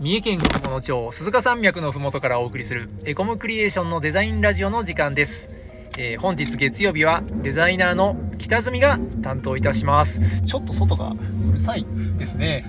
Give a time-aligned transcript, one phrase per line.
[0.00, 5.50] 三重県菰野町鈴鹿山脈のふもとからお送りするエコムクリエーションのデザインラジオの時間です、
[5.98, 10.42] えー本日月曜日はデザイナーの北住が担当いたします。
[10.42, 11.84] ちょっと外がうるさい
[12.16, 12.64] ですね。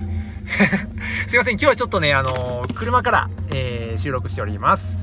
[1.28, 1.54] すいません。
[1.54, 4.98] 今日はちょっとねあのー車から、えー収録しております。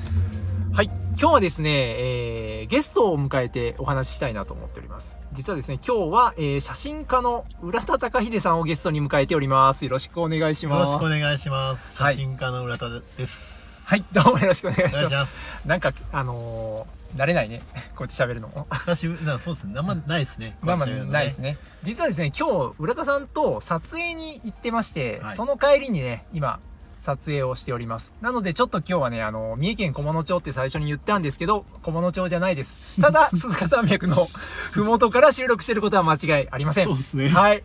[0.73, 12.03] はい今日はですね、えーゲストを迎えてお話ししたいなと思っております実はですね今日は、えー写真家の浦田隆秀さんをゲストに迎えておりますよろしくお願いしよろますしくお願いします。
[12.03, 13.81] はい写真家の浦田です。
[13.85, 15.15] はい、どうもよろしくお願いします。
[15.15, 15.67] ます。
[15.67, 17.61] なんか、あのー慣れないね。
[17.95, 18.67] こうやって喋るのも。
[18.69, 19.73] 久しぶり、なそうですね。
[19.77, 20.57] あんまないですね。
[20.61, 21.39] まあまあ、こうやって喋るのないです。
[21.39, 21.57] ね。
[21.83, 26.59] 実はですね、今日、浦田さんと撮影に行ってまして、はいその帰りにね、今、
[26.97, 28.13] 撮影をしております。
[28.21, 32.79] なので、ちょっと今日はね、あの、三重県菰野町って最初に言ったんですけど、菰野町じゃないです。
[33.01, 34.29] ただ、 鈴鹿山脈の
[34.71, 36.87] ふもとから収録してることは間違いありません。
[36.87, 37.63] そうですねはい。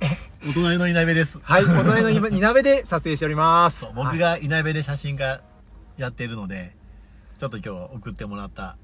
[0.49, 1.39] お隣の稲部です。
[1.43, 3.87] はい、お隣の稲部で撮影しております。
[3.95, 5.43] 僕が稲部で写真家
[5.97, 6.77] やってるので、
[7.39, 8.77] ちょっと今日送ってもらった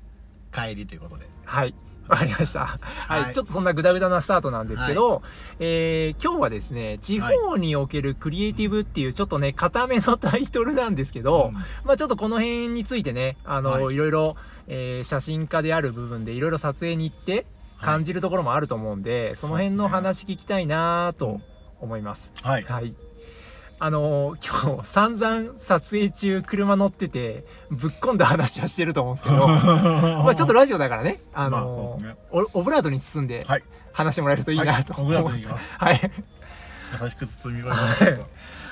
[0.53, 1.27] 帰りということで。
[1.45, 1.75] はい。
[2.09, 2.61] わかりました。
[2.67, 5.23] はい、はいちょっとそんなグダグダなスタートなんですけど、
[5.61, 11.55] えー今日はですね、地方におけるクリエイティブっていうちょっとね、固めのタイトルなんですけど、うん
[11.85, 17.45] まあちょっとこの辺についてね、あの、はいい、ろいろ、えー写真家である部分でいろいろ撮影に行って
[17.81, 21.41] 感じるところもあると思うんで、その辺の話聞きたいなと
[21.81, 22.33] 思います。
[22.43, 22.63] はい。
[22.63, 22.95] はい。
[23.81, 29.47] あのー今日散々撮影中車乗っててぶっ込んだ話はしてると思うんですけど
[30.25, 33.65] まあちょっとラジオだからね、あのーまあオブラートに包んではい。
[33.93, 35.73] 話してもらえるといいなとはいオブラートに行きます。
[35.77, 36.01] はい。
[37.03, 38.05] 優しく包みます。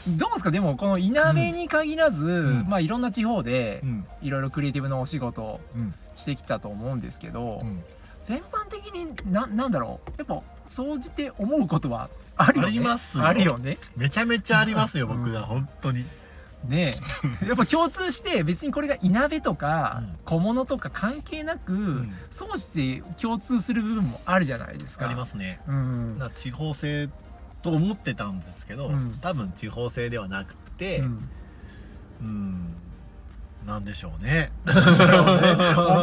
[0.07, 0.51] どうですか？
[0.53, 4.07] でもこのいなべに限らず、んまあいろんな地方でうん。
[4.23, 5.61] いろいろクリエイティブのお仕事。
[6.15, 7.83] してきたと思うんですけど、うん。
[8.23, 10.11] 全般的にななんだろう？
[10.17, 15.43] やっぱ総じて思うことはあるよねありますよあるよねめちゃめちゃありますよ、うん僕が。
[15.43, 16.05] 本当に。
[16.69, 17.01] ね
[17.43, 25.07] え やっぱ共通して別にこれがいなべとかうん小物とか関係なく、ん総じて共通する部分もあるじゃないですか。
[25.07, 25.61] ありますね。
[25.69, 26.19] うん。
[26.19, 27.09] な地方性
[27.63, 31.29] と思ってたんですけど、うん多分地方性ではなくて、うん
[32.21, 32.77] うん、
[33.67, 34.51] なんでしょうね。
[34.67, 34.79] オブ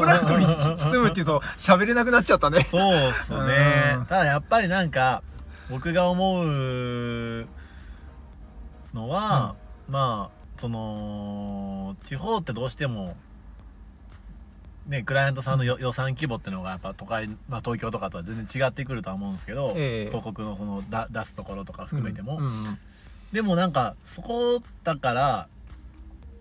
[0.05, 2.61] ラートに包むっていうと喋れなくなっちゃったね。
[2.61, 4.05] そうっすねうん。
[4.05, 5.23] ただやっぱりなんか、
[5.69, 7.47] 僕が思う
[8.93, 9.55] のは、
[9.87, 13.15] まあ、その、地方ってどうしても、
[14.87, 20.05] ね、クライアントさんのよ予算規模っていうのがやっぱ都会、まあ東京とかとは全然違ってくるとは思うんですけど、ええ。
[20.07, 22.77] 広告のそのだ出すところとか含めても、うんうん
[23.31, 25.47] でもなんかそこだから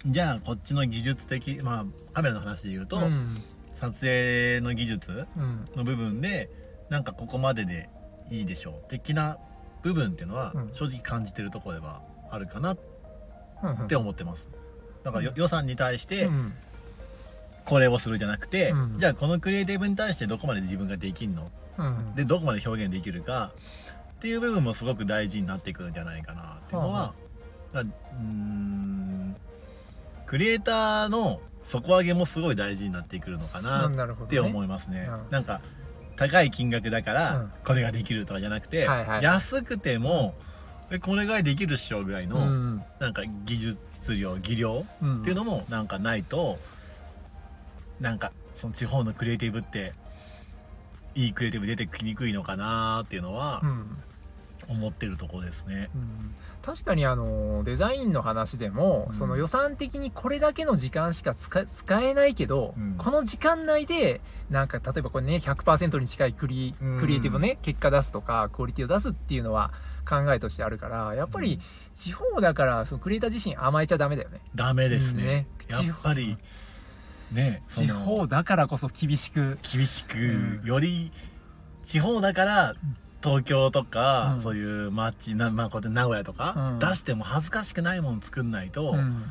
[0.05, 3.43] じゃあこっちの技術的まあカメラの話で言うと、うん。
[3.81, 5.65] 撮影の技術うん。
[5.75, 6.51] の部分で
[6.91, 7.89] なんかここまでで
[8.39, 9.39] いいでしょう的な
[9.83, 10.71] 部分っていうのはうん。
[10.73, 12.79] 正直感じてるところではあるかなっ
[13.63, 14.49] うんて思ってます。
[15.05, 16.55] だから予算に対してうん
[17.65, 18.99] これをするじゃなくて、うん。
[18.99, 21.51] じゃあこのクリエイティブに対してどこまで自分ができんの？
[21.79, 23.53] うんでどこまで表現できるか
[24.17, 27.15] っていう部分もすごく大事になってくるんじゃないかなっていうのは、
[27.73, 29.37] だうーん
[30.27, 33.63] クリエイターの底上げもすごい大事になってくるのか
[33.97, 35.09] なって思いますね。
[35.09, 35.61] うんなんか
[36.17, 37.17] 高い金額だかうん。
[37.17, 39.23] らこれができるとかじゃなくて、はいはい。
[39.23, 40.35] 安くても
[40.91, 42.83] えこれぐらいできるっしょぐらいの、うん。
[43.01, 45.21] なんか技術量技量うん。
[45.23, 46.59] っていうのもなんかないと
[48.01, 49.93] なんかその地方のクリエイティブって
[51.15, 53.99] いいクリエイティブ出てきにくいのかなっていうのはうん。
[54.69, 55.89] 思ってるとこですね。
[55.95, 59.15] うん確かにあのデザインの話でも、うん。
[59.15, 62.95] その予算的にこれだけの時間しか使使えないけど、うん。
[62.97, 67.01] この時間内でなんか例えばこれね100%に近いクリうん。
[67.01, 69.73] クリエイティブね、結果出すとかクオリティを出すっていうのは
[70.09, 71.61] 考えとしてあるからやっぱりうん。
[71.95, 74.41] 地方だからそのクリエイター自身甘えちゃダメだよね。
[74.55, 75.23] ダメですね。
[75.23, 75.47] ね。
[75.69, 76.39] やっぱり
[77.33, 79.59] ね地方だからこそ厳しく。
[79.63, 80.63] 厳しく、うん。
[80.65, 81.11] より
[81.85, 82.75] 地方だから
[83.23, 84.41] 東京とか、うん。
[84.43, 86.79] そういう街な、まあ、こうやって名古屋とか、うん。
[86.79, 89.25] 出しても恥ずかしくないもの作んないと、うん。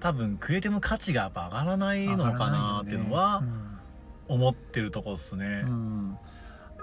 [0.00, 3.42] 多分クリエイティブの価値がやっぱ上がらないのかなっていうのは
[4.28, 5.64] 思ってるとこですね。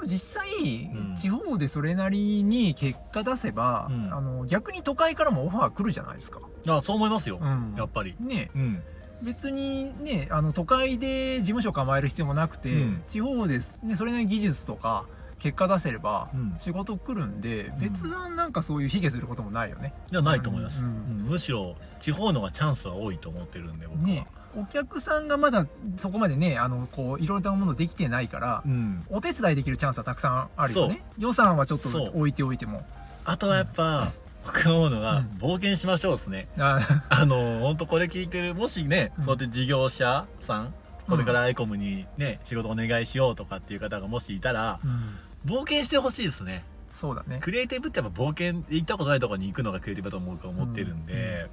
[0.03, 1.15] 実際、ん。
[1.17, 4.13] 地方でそれなりに結果出せば、うん。
[4.13, 6.41] あの逆に都会からもオファー来るじゃないですか。
[6.67, 7.73] あそう思いますよ、うん。
[7.77, 8.15] やっぱり。
[8.19, 8.51] ね。
[8.55, 8.83] うん、
[9.23, 13.03] 別にねあの都会で事務所構える必要もなくて、うん。
[13.07, 15.05] 地方ですねそれなりに技術とか
[15.39, 16.53] 結果出せればうん。
[16.57, 17.79] 仕事来るんで、ん。
[17.79, 19.93] 別段なんかそういう卑下することもないよね。
[20.11, 20.87] じゃないと思います、うん。
[20.87, 20.93] うん。
[21.29, 24.07] むしろ地方の方がチャンスは多いと思ってるんで僕は。
[24.07, 24.27] ね
[24.57, 25.67] お客さんがまだ
[25.97, 31.03] そこまでねあのこういろいろなものできてないから、うん、お手伝いできるチャンスはたくさんあるよね。
[31.17, 32.85] 予算はちょっと置いておいても。
[33.25, 34.13] あとはやっぱ
[34.45, 35.25] 僕が思うのは、うん。
[35.39, 36.47] 冒険しましょうですね。
[36.57, 36.79] あ
[37.09, 39.25] あの本当これ聞いてるもしね、うん。
[39.25, 40.73] そうやって事業者さん
[41.07, 45.17] これからアイコムにね仕事お願いしようとかっていう方がもしいたらうん。
[45.45, 46.65] 冒険してほしいですね。
[46.91, 47.39] そうだね。
[47.39, 51.47] クリエイティブってやっぱ冒険行ったことないところに行くのがクリエイティブだと思うか思ってるんで、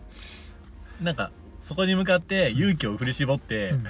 [1.03, 1.31] なんか
[1.63, 3.85] そこに向かって勇気を振り絞って、うん。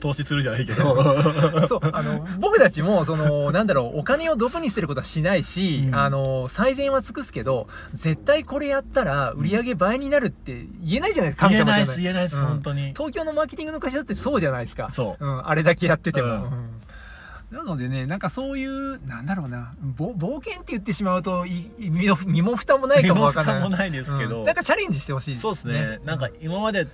[0.00, 0.94] 投資するじゃないけど。
[1.68, 5.94] そうあの僕たちもそのなんだろうお金をドブにすることはしないし、うん。
[5.94, 12.46] あの最善は尽くすけど絶対これやったら売り上げ倍になるって言えないじゃないですか言えないです言えないです、うん。
[12.46, 12.88] 本当に。
[12.88, 14.88] 東京のマーケティングの会社だってそうじゃないですか。
[14.90, 15.24] そう。
[15.24, 16.32] うん、あれだけやってても、うん。
[16.32, 16.80] うん。
[17.50, 23.54] なのでねなんかそういうなんだろうなぼ冒険って言ってしまうといい身も蓋もないかもわかんない。
[23.56, 24.38] 身も蓋もないですけど。
[24.38, 24.44] うん。
[24.44, 26.00] なんかチャレンジしてほしいそうですね。
[26.04, 26.86] なんか今まで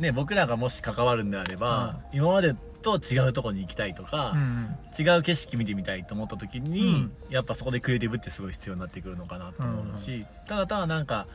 [0.00, 11.26] ね僕らがもし関わるんであれば、今までと違うところに行きたいとかう、ん違う景色見てみたいと思った時に、やっぱそこでクリエイティブってすごい必要になってくるのかなと思うし、ただただなんか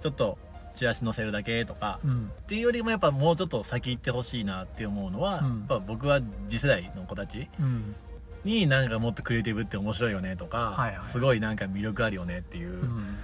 [0.00, 0.38] ちょっと
[0.74, 2.30] チラシ載せるだけとか、うん。
[2.44, 5.58] っていうよりもやっぱもうちょっと先行ってほしいなって思うのは、うん。
[5.58, 7.94] やっぱ僕は次世代の子たちうん。
[8.44, 11.04] になんかもっとクリエイティブって面白いよねとか、はいはい。
[11.04, 13.16] すごいなんか魅力あるよねっていう、うん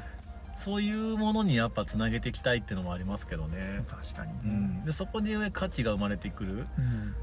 [0.59, 3.85] そういうものにやっぱつなげていきたいっていうのもありますけどね。
[3.87, 4.49] 確かにね、う
[4.83, 6.67] ん、でそこに価値が生まれてくる。
[6.77, 7.15] うん。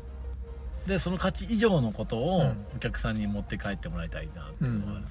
[0.88, 2.66] でその価値以上のことをうん。
[2.76, 5.10] お客さんに持って帰ってもらいたいなっていうのがあるんで、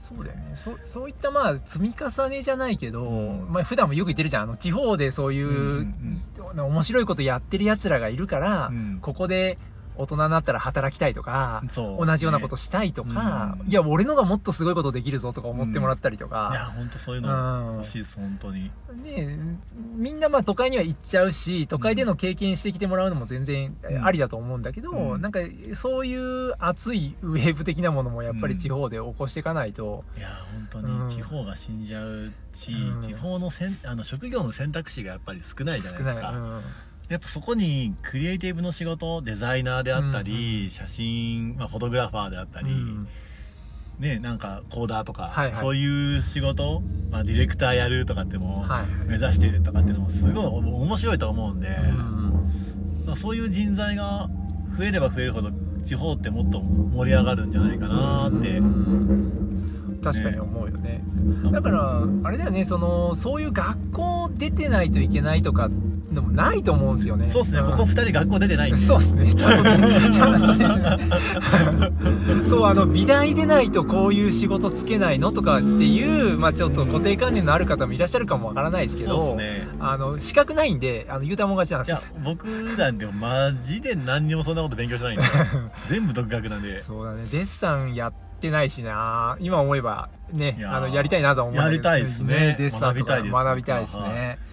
[0.00, 0.50] そうだよね。
[0.54, 3.52] そそういったまあ積み重ねじゃないけど、うん。
[3.52, 4.42] まあ普段もよく言ってるじゃん。
[4.42, 6.26] あの地方でそういう、うん
[6.56, 8.98] 面白いことやってるやつらがいるから、うん。
[9.00, 9.58] ここで
[9.98, 13.68] 大人になったら働きたいとか、同じようなことしたいとか、うん。
[13.68, 17.28] いや俺のがもっとすごいことできるぞとか思ってもらったりといやか、本当そういううん。
[17.28, 18.70] の欲しいです本当に。
[19.04, 19.38] ね
[19.96, 24.04] みんなまあ都会には行っちゃうし都会での経験してきてもらうのも全然うん。
[24.04, 25.20] ありだと思うんだけど、うん。
[25.20, 25.40] なんか
[25.74, 31.06] そういう熱いウェーブ的なものもやっぱり地方で起こしていかないと、いや本当うん。
[31.08, 33.02] に地方が死んじゃうし、うん。
[33.02, 36.60] 地方のせんあの職業の選択肢がやっぱり少ないじゃないですか、うん
[37.08, 43.08] やっぱそこにクリエイティブの仕事デザイナーであったり、うん写真、まあ、フォトグラファーであったり、うん
[43.98, 45.56] ねなんかコーダーとか、はいはい。
[45.56, 49.08] そういう仕事、まあ、ディレクターやるとかってもはいはい。
[49.08, 51.72] 目指してるとかっていうのもすごいお面白いと思うんで、う
[53.12, 54.28] んそういう人材が
[54.76, 55.50] 増えれば増えるほど
[55.84, 58.60] 地方ってもっと盛り上がるんじゃないかなって、
[60.02, 61.02] 確かに思うよね。
[61.50, 65.70] だからあれだよねそのそういう学校出てないといけないとか
[66.10, 67.30] でもないと思うんですよね。
[67.30, 68.80] そうですね、んここ2人学校出てないんで。
[68.80, 69.32] そうですね。
[69.34, 72.46] ちゃんとねちゃんとね。
[72.46, 79.68] そうあの美大でないとこういう仕事つけないのとかっていうまあちょっと固定観念のある方もいらっしゃるかもわからないですけそうどですね。
[79.80, 81.90] あの資格ないんであの言うたもん勝ちなんです。
[81.90, 82.44] よいや僕
[82.78, 85.24] なんてマジで何にもそんなこと勉強してないんで。
[85.88, 86.82] 全部独学なんで。
[86.82, 87.26] そうだね。
[87.30, 89.36] デッサンやってないしな。
[89.40, 91.56] 今思えばねあのやりたいなとは思う。
[91.56, 92.56] やりたいですね。
[92.58, 93.32] デッサンとか学びたいです。
[93.32, 94.47] 学びたいですね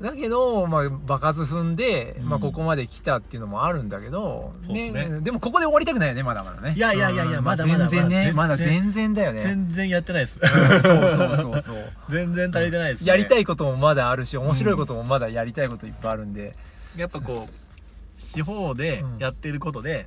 [0.00, 2.28] だけど、まあ、場数踏んで、うん。
[2.30, 5.20] まあ、ここまで来たっていうのもあるんだけど、そうっすね。
[5.20, 6.74] でもここで終わりたくないよねまだまだね。
[6.74, 7.44] いやいやいやいやうん。
[7.44, 9.42] まだまだ全然ねまだ全然だよね。
[9.42, 10.38] 全然やってないです。
[10.38, 11.92] そうそうそうそう。
[12.08, 16.56] 全然足りてないです、ね、やりたいこともまだあるし面白いこともまだやりたいこといっぱいあるんで、
[16.96, 20.06] やっぱこう地方でやってることで、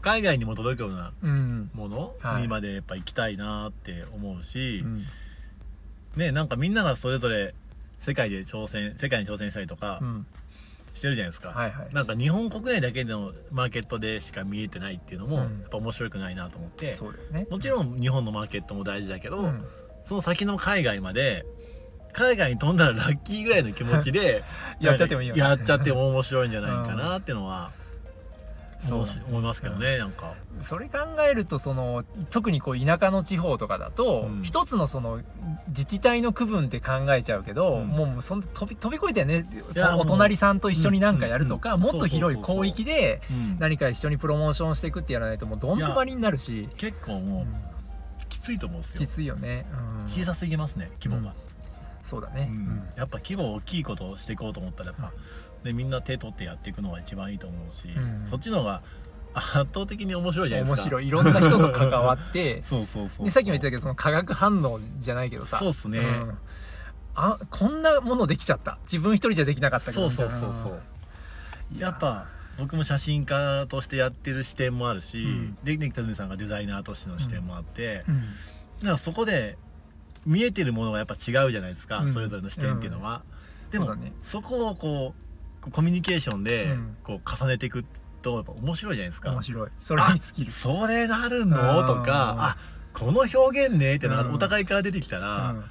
[0.00, 1.70] 海外にも届くようなうん。
[1.74, 5.04] ものはいにまでやっぱ行きたいなって思うし、うん。
[6.16, 7.54] ねなんかみんながそれぞれ
[8.00, 10.26] 世界で挑戦世界に挑戦したりとかうん。
[10.94, 11.94] してるじゃないですか、はいはい。
[11.94, 15.42] なんか日本国内だけのマーケットでしか見えてないっていうのも、うん。
[15.42, 16.92] やっぱ面白くないなと思って。
[16.92, 17.46] そうだよね。
[17.50, 19.64] もちろん日本のマーケットも大事だけど、うん。
[20.04, 21.44] その先の海外まで
[22.12, 24.42] 海外に飛んだらラッキーぐらいの気持ちで
[24.80, 25.40] やっちゃってもいいよね。
[25.40, 27.85] やっちゃっても面白いんじゃないかなっていうのは、そう
[28.84, 30.34] 思うし思いますけどね、なんか。
[30.60, 34.42] それ考えるとその特にこう田舎の地方とかだと、うん。
[34.42, 35.20] 一つのその
[35.68, 37.88] 自治体の区分って考えちゃうけど、うん。
[37.88, 39.46] もうそん飛び飛び越えてね
[39.98, 41.92] お隣さんと一緒になんかやるとか、うんうん。
[41.92, 43.58] もっと広い広域でうん。
[43.58, 47.46] 何か一緒にプロモーションしていくってやらないともうどん詰まりになるし、結構うもうん。
[48.28, 49.00] きついと思うんですよ。
[49.00, 49.66] きついよね、
[50.00, 50.04] うん。
[50.06, 51.34] 小さすぎますね規模が、
[52.02, 52.88] そうだね、うん。
[52.96, 55.12] やっぱ規模大きいことをしていこうと思ったらやっぱ、
[55.66, 58.24] ね、みんな手取ってやっていくのが一番いいと思うし、うん。
[58.24, 58.82] そっちの方が
[59.34, 60.82] 圧倒的に面白いじゃないですか。
[60.82, 61.08] 面白い。
[61.08, 65.58] いろんな人と関わって そうそうそうでさっきも言ったけどその化学反応じゃないけどさ。
[65.58, 66.00] そうっすね。
[66.00, 66.38] ん。
[67.14, 68.78] あこんなものできちゃった。
[68.84, 70.82] 自分一人じゃできなかったけどそうそうそうそう。
[71.76, 71.88] いや。
[71.88, 75.58] やっぱ僕も写真家としてやってる視点もあるし、うん。
[75.64, 78.20] でね北住さんがデザイナーとしての視点もあって、うん。
[78.20, 79.58] だからそこで
[80.24, 82.12] 見えてるものがやっぱ違うじゃないですか、うん。
[82.12, 83.22] それぞれの視点っていうのは、
[83.70, 84.12] でもね。
[84.22, 85.25] そこをこう
[85.72, 86.96] コミュニケーションでうん。
[87.02, 87.84] こう重ねていく
[88.22, 89.70] とやっぱ面白いじゃないですか、面白い。
[89.78, 91.56] それに尽きるそれなるの
[91.86, 92.08] とかうん。
[92.08, 92.56] あ
[92.92, 93.96] この表現ね？
[93.96, 94.34] ってのがうん。
[94.34, 95.64] お互いから出てきたら、うん。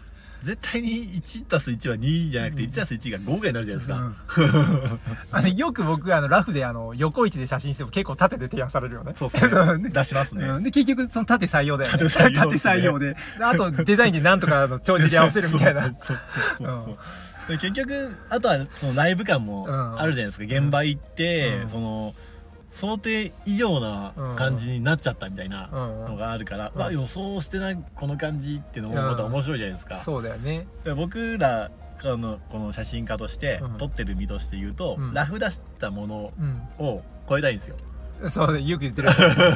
[0.43, 2.69] 絶対に1たす1は2じゃなくてうん。
[2.69, 4.99] 1たす1が5ぐらいになるじゃないですか、うん。
[5.31, 9.13] あのよく僕あのラフであの横位置で写真しても結構縦で提案されるよね。
[9.15, 9.37] そう そ
[9.73, 9.89] うね。
[9.89, 10.63] 出しますね、うん。
[10.63, 11.97] で結局その縦採用だよね。
[11.97, 12.35] 縦採用ね。
[12.35, 13.13] 縦採用で。
[13.13, 15.81] であとデザインでなんとかあの帳尻合わせるみたいな。
[15.81, 16.17] そうそう
[16.57, 16.97] そうそう
[17.47, 19.99] で結局あとはそのライブ感もうん。
[19.99, 21.69] あるじゃないですか、現場行って、うん。
[21.69, 22.15] その
[22.71, 26.05] 想定以上な感じになっちゃったみたいなうん。
[26.11, 26.79] のがあるから、うん。
[26.79, 30.67] まあ予想してないこの感じっていうのもまた面白いじゃないですか、そうだよね。
[30.83, 31.71] で僕ら
[32.01, 33.77] このこの写真家としてうん。
[33.77, 35.13] 撮ってる身として言うと、うん。
[35.13, 36.61] ラフ出したものうん。
[36.85, 37.77] を超えたいんですよ
[38.27, 39.09] そうだよく言ってる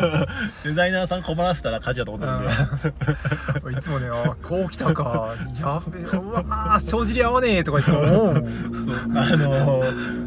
[0.64, 3.74] デザイナーさん困らせたら勝ちだと思ってるんで、うん。
[3.74, 5.34] いつもねあこう来たか。
[5.60, 8.46] やべえうわー帳尻合わねえとか言ってもおう。
[9.16, 9.84] あの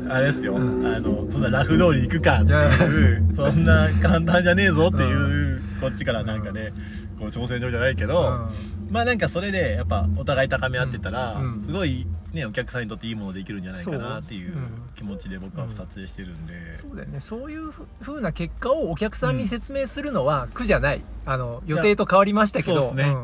[0.08, 0.86] あれですよ、うん。
[0.86, 6.72] あのそんなラフ通り行くかっていうそんな簡単じゃねえぞっていう、こっちからなんかね
[7.18, 8.48] こう挑戦状じゃないけど、
[8.90, 11.54] まあなんかそれでやっぱお互い高め合ってたら、うん。
[11.54, 11.60] うん。
[11.60, 14.54] すごいねお客さんにとっていいものできるんじゃないかなっていう
[14.96, 17.20] 気持ちで僕は撮影してるんで、そうだよね。
[17.20, 21.02] そういうふ風な結果をお客さんに説明するのは苦じゃない。
[21.26, 22.92] あの予定と変わりましたけど。
[22.94, 23.14] ね。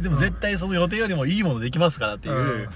[0.00, 2.68] でも絶対その予定よりもいいものできますからっていう、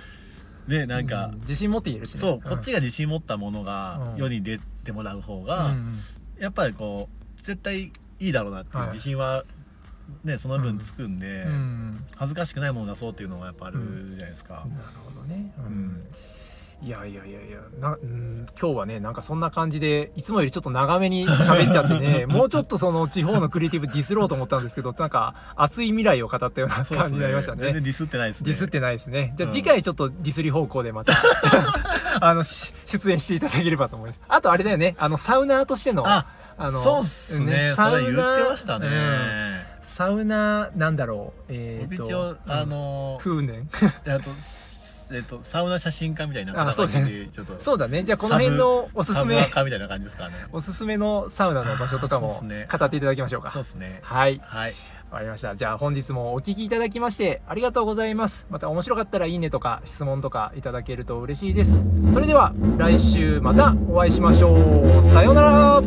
[0.69, 1.41] ねなんか、うん。
[1.41, 2.21] 自信持って言えるしね。
[2.21, 4.19] そうこっちが自信持ったものがうん。
[4.19, 5.95] 世に出てもらう方うんが、うん。
[6.39, 7.09] やっぱりこ
[7.39, 8.93] う絶対いいだろうなっていうはい。
[8.93, 9.45] 自信は
[10.25, 12.05] ねその分つくんで、うん。
[12.17, 13.79] 恥ずかしくないものを出そうっていうのはやっぱある
[14.11, 15.69] じゃないですか、なるほどね、ううん。
[15.69, 16.07] ん
[16.83, 27.65] いやいやいやいやな、うん、今日はねなんかそんな感じでいつもよりちょっと長めに喋っちゃってね もうちょっとその地方のクリエイティブディスろうと思ったんですけどなんか熱い未来を語ったような感じになりましたね。
[27.65, 28.47] 全然ディスってないですね。
[28.47, 29.35] ディスってないですね。
[29.37, 29.53] じゃあうん。
[29.53, 31.13] 次回ちょっとディスり方向でまた、
[32.21, 34.21] あの、し出演していただければと思います。
[34.27, 36.27] あとあれだよね、あの、サウナーとしての、あ
[36.57, 37.73] あのそうっすね。
[37.77, 43.69] サウナそれ言ってましたね、うんサウナ、なんだろう、えー、僕と、あの風年
[44.07, 44.31] えっと
[45.13, 48.05] えっとサウナ写真家みたいなあそうですねでちょっとそうだね。
[48.05, 53.51] じゃあこの辺のおすすめサブア、カみたいな感じですかねおすすめのサウナの場所とかも語っていただきましょうか。
[53.51, 54.41] そうですねはい。
[54.45, 54.75] はい
[55.11, 55.57] わかりました。
[55.57, 58.47] じゃあ本日もお聞きいただきましてありがとうございます。
[58.49, 61.85] また面白かったらいいねとか質問とかいただけると嬉しいです。
[62.13, 64.55] それでは来週またお会いしましょ
[65.01, 65.03] う。
[65.03, 65.83] さようなら。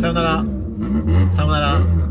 [0.00, 0.44] さよなら
[1.32, 1.95] さよなら